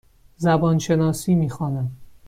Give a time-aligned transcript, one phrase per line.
[0.37, 1.91] زبان شناسی می خوانم.